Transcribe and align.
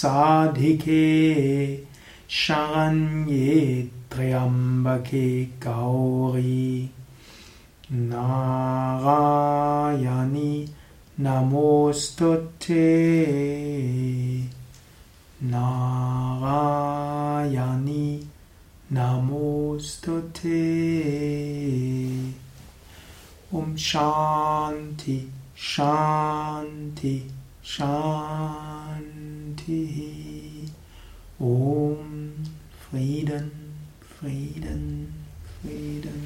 सर्वार्थसाधिके 0.00 1.84
शरण्ये 2.28 3.90
त्र्यम्बके 4.12 5.44
गौरी। 5.44 6.90
नारायणि 7.92 10.68
नमोऽस्तु 11.20 12.34
नारायणि 15.42 18.30
नमोऽस्तु 18.92 20.20
ते 20.20 20.62
ॐ 23.54 23.76
शान्ति 23.76 25.32
शान्ति 25.56 27.30
शान्तिः 27.64 29.27
ॐ 29.68 30.72
Frieden, 32.90 33.50
Frieden, 34.00 35.12
Frieden. 35.60 36.17